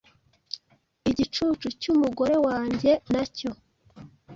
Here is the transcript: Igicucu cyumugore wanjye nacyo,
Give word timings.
Igicucu 1.09 1.67
cyumugore 1.81 2.35
wanjye 2.45 2.91
nacyo, 3.11 3.49